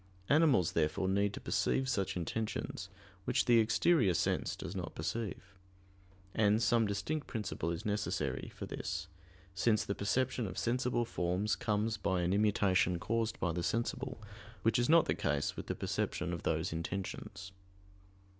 [0.29, 2.89] Animals, therefore, need to perceive such intentions,
[3.25, 5.53] which the exterior sense does not perceive.
[6.33, 9.07] And some distinct principle is necessary for this;
[9.53, 14.19] since the perception of sensible forms comes by an immutation caused by the sensible,
[14.63, 17.51] which is not the case with the perception of those intentions.